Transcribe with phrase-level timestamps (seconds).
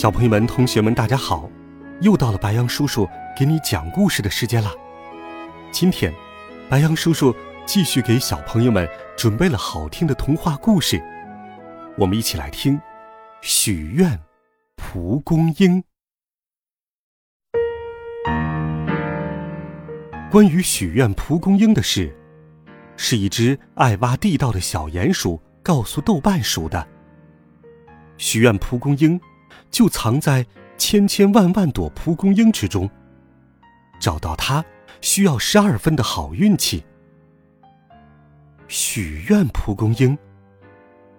[0.00, 1.46] 小朋友们、同学们，大家好！
[2.00, 3.06] 又到了白杨叔叔
[3.38, 4.72] 给你讲故事的时间了。
[5.70, 6.10] 今天，
[6.70, 7.36] 白杨叔叔
[7.66, 10.98] 继续给小朋友们准备了好听的童话故事，
[11.98, 12.78] 我们一起来听
[13.42, 14.18] 《许愿
[14.74, 15.82] 蒲公英》。
[20.30, 22.16] 关于许愿蒲公英的事，
[22.96, 26.88] 是一只爱挖地道的小鼹鼠告诉豆瓣鼠的。
[28.16, 29.20] 许愿蒲公英。
[29.70, 30.44] 就藏在
[30.76, 32.88] 千千万万朵蒲公英之中。
[34.00, 34.64] 找到它
[35.00, 36.82] 需要十二分的好运气。
[38.68, 40.16] 许愿蒲公英，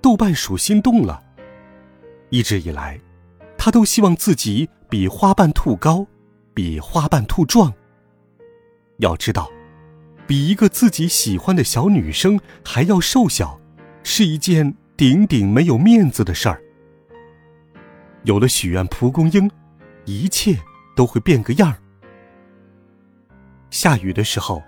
[0.00, 1.22] 豆瓣鼠心动了。
[2.30, 2.98] 一直以来，
[3.56, 6.06] 他都希望自己比花瓣兔高，
[6.52, 7.72] 比花瓣兔壮。
[8.98, 9.50] 要知道，
[10.26, 13.60] 比一个自己喜欢的小女生还要瘦小，
[14.02, 16.60] 是一件顶顶没有面子的事儿。
[18.24, 19.50] 有了许愿蒲公英，
[20.04, 20.58] 一切
[20.96, 21.78] 都会变个样儿。
[23.70, 24.62] 下雨的时候，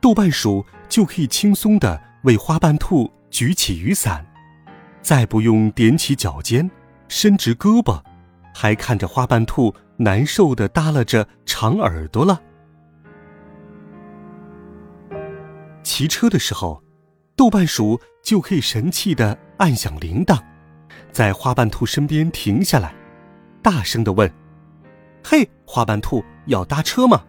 [0.00, 4.24] 豆瓣鼠就可以轻松的为花瓣兔举起雨伞，
[5.00, 6.70] 再不用踮起脚尖、
[7.08, 8.00] 伸直胳膊，
[8.54, 12.40] 还看着花瓣兔难受的耷拉着长耳朵了。
[15.82, 16.82] 骑车的时候，
[17.34, 20.40] 豆瓣鼠就可以神气的按响铃铛。
[21.12, 22.94] 在花瓣兔身边停下来，
[23.62, 24.32] 大声的问
[25.22, 27.22] ：“嘿，花瓣兔，要搭车吗？”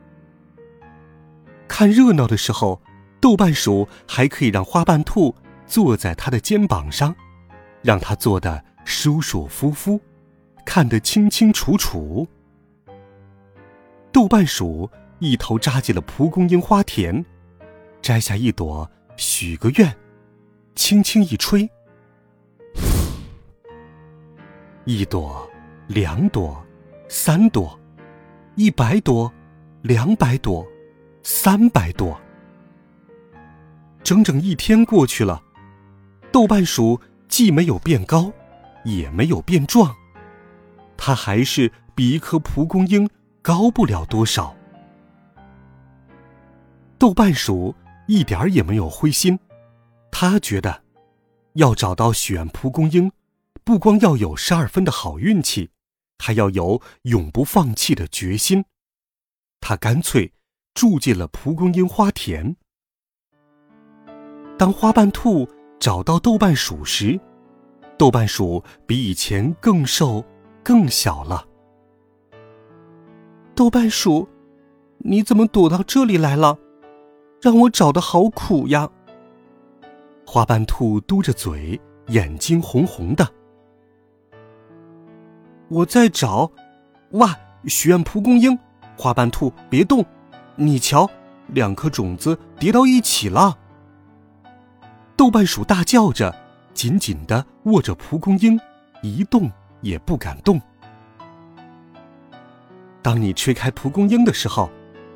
[1.68, 2.82] 看热闹的时候，
[3.20, 5.36] 豆瓣鼠还可以让花瓣兔
[5.68, 7.14] 坐在他的肩膀上，
[7.82, 10.00] 让他坐得舒舒服服，
[10.66, 12.28] 看得清清楚楚。
[14.12, 14.90] 豆瓣鼠
[15.20, 17.26] 一头扎进了蒲公英花田，
[18.02, 19.94] 摘下一朵，许个愿，
[20.76, 21.70] 轻轻一吹。
[24.86, 25.50] 一朵，
[25.88, 26.62] 两朵，
[27.08, 27.80] 三朵，
[28.56, 29.32] 一百朵，
[29.82, 30.68] 两百朵，
[31.24, 32.20] 三百朵。
[34.04, 35.42] 整整一天过去了，
[36.34, 37.00] 豆瓣鼠
[37.30, 38.30] 既没有变高，
[38.84, 39.96] 也没有变壮，
[40.98, 43.10] 它还是比一颗蒲公英
[43.42, 44.54] 高不了多少。
[46.98, 47.74] 豆瓣鼠
[48.08, 49.40] 一点儿也没有灰心，
[50.12, 50.82] 他觉得，
[51.54, 53.10] 要找到选蒲公英。
[53.66, 55.70] 不光要有十二分的好运气，
[56.20, 58.66] 还要有永不放弃的决心。
[59.62, 60.34] 他干脆
[60.74, 62.56] 住进了蒲公英花田。
[64.58, 65.48] 当花瓣兔
[65.80, 67.20] 找到豆瓣鼠时，
[67.98, 70.24] 豆瓣鼠比以前更瘦、
[70.62, 71.48] 更小了。
[73.56, 74.28] 豆瓣鼠，
[74.98, 76.58] 你怎么躲到这里来了？
[77.42, 78.90] 让我找的好苦呀！
[80.26, 83.34] 花瓣兔嘟着嘴，眼睛红红的。
[85.74, 86.52] 我在找，
[87.14, 87.36] 哇！
[87.66, 88.56] 许愿蒲公英，
[88.96, 90.06] 花瓣兔别动，
[90.56, 91.10] 你瞧，
[91.48, 93.58] 两颗种子叠到一起了。
[95.18, 96.36] 豆瓣鼠大叫着，
[96.76, 98.60] 紧紧的握着蒲公英，
[99.02, 99.52] 一动
[99.82, 100.62] 也不敢动。
[103.02, 104.70] 当你吹开蒲公英的时候，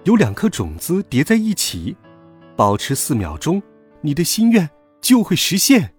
[0.05, 1.95] 有两颗种子叠在一起，
[2.55, 3.61] 保持四秒钟，
[4.01, 4.67] 你的心愿
[5.01, 5.93] 就会实现。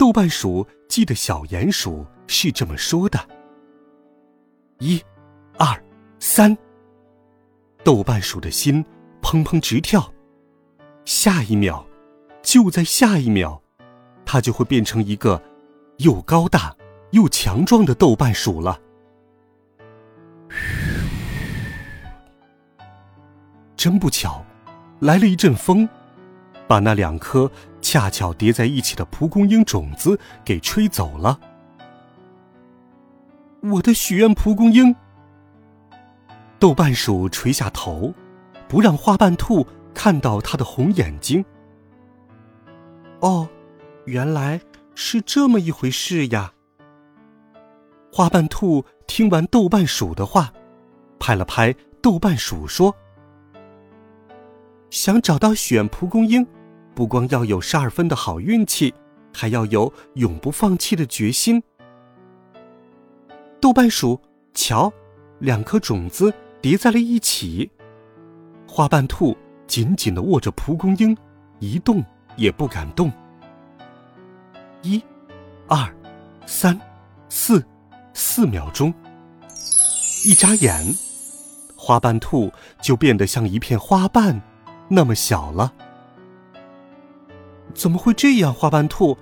[0.00, 2.06] 豆瓣鼠记得小鼹鼠。
[2.26, 3.20] 是这么说的：
[4.78, 4.98] 一、
[5.58, 5.78] 二、
[6.18, 6.56] 三。
[7.84, 8.82] 豆瓣鼠的心
[9.20, 10.10] 砰砰直跳，
[11.04, 11.84] 下一秒，
[12.40, 13.60] 就在下一秒，
[14.24, 15.42] 它就会变成一个
[15.98, 16.74] 又高大
[17.10, 18.80] 又强壮的豆瓣鼠了。
[23.76, 24.42] 真不巧，
[25.00, 25.86] 来了一阵风，
[26.66, 27.50] 把那两颗
[27.80, 31.38] 恰巧叠在一起的蒲公英种子给吹走了。
[33.62, 34.94] 我的许愿蒲公英。
[36.58, 38.12] 豆瓣鼠垂下头，
[38.68, 41.44] 不让花瓣兔看到它的红眼睛。
[43.20, 43.48] 哦，
[44.04, 44.60] 原来
[44.94, 46.52] 是这么一回事呀！
[48.12, 50.52] 花瓣兔听完豆瓣鼠的话，
[51.18, 52.94] 拍了拍豆瓣鼠说
[54.90, 56.46] ：“想找到许愿蒲公英，
[56.94, 58.92] 不光要有十二分的好运气，
[59.32, 61.62] 还要有永不放弃的决心。”
[63.60, 64.20] 豆瓣鼠，
[64.54, 64.92] 瞧，
[65.38, 66.32] 两颗种子
[66.62, 67.70] 叠在了一起。
[68.66, 71.16] 花瓣兔紧紧的握着蒲公英，
[71.58, 72.02] 一动
[72.36, 73.12] 也不敢动。
[74.82, 75.02] 一、
[75.68, 75.94] 二、
[76.46, 76.80] 三、
[77.28, 77.62] 四，
[78.14, 78.94] 四秒钟，
[80.24, 80.94] 一眨眼，
[81.76, 82.50] 花瓣兔
[82.80, 84.40] 就变得像一片花瓣
[84.88, 85.72] 那么小了。
[87.74, 89.16] 怎么会这样，花瓣兔？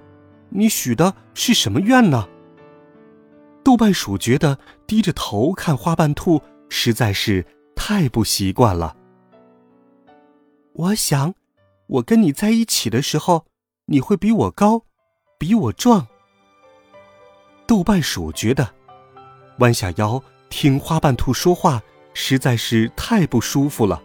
[0.50, 2.28] 你许的是什么愿呢？
[3.62, 6.40] 豆瓣鼠觉得低着头看花瓣兔
[6.70, 7.44] 实在是
[7.76, 8.96] 太不习惯了。
[10.72, 11.34] 我想，
[11.86, 13.44] 我跟你在一起的时候，
[13.86, 14.82] 你会比我高，
[15.38, 16.06] 比我壮。
[17.66, 18.66] 豆瓣鼠觉得，
[19.58, 21.82] 弯下腰听花瓣兔说话
[22.14, 24.02] 实在是太不舒服了。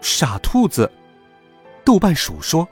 [0.00, 0.88] 傻兔子，
[1.84, 2.68] 豆瓣鼠说：“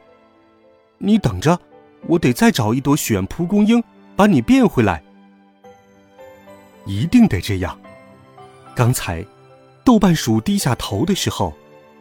[1.04, 1.58] 你等着，
[2.06, 3.82] 我得再找一朵选蒲公英，
[4.14, 5.02] 把你变回来。
[6.87, 7.76] 一定得这样。”
[8.75, 9.25] 刚才，
[9.84, 11.52] 豆瓣鼠低下头的时候。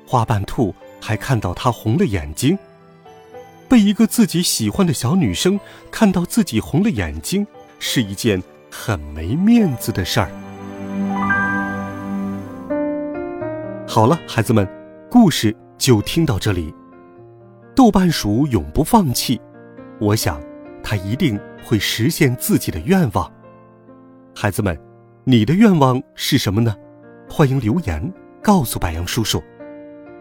[0.07, 2.57] 花瓣兔还看到它红了眼睛。
[3.69, 5.57] 被一个自己喜欢的小女生
[5.89, 7.47] 看到自己红了眼睛，
[7.79, 10.29] 是一件很没面子的事儿。
[13.87, 14.67] 好了，孩子们，
[15.09, 16.73] 故事就听到这里。
[17.81, 19.41] 豆瓣鼠永不放弃，
[19.99, 20.39] 我想，
[20.83, 21.35] 他一定
[21.65, 23.33] 会实现自己的愿望。
[24.35, 24.79] 孩子们，
[25.23, 26.75] 你的愿望是什么呢？
[27.27, 29.41] 欢迎留言告诉白杨叔叔。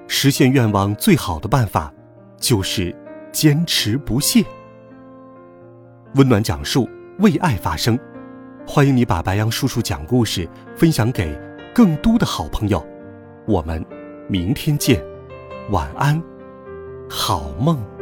[0.08, 1.92] 实现愿望最好的办法，
[2.38, 2.96] 就是
[3.30, 4.42] 坚持不懈。
[6.14, 7.98] 温暖讲述，为爱发声。
[8.66, 11.38] 欢迎你把白杨叔叔讲故事分享给
[11.74, 12.82] 更多的好朋友。
[13.46, 13.84] 我们
[14.30, 15.04] 明天见，
[15.68, 16.22] 晚安，
[17.10, 17.99] 好梦。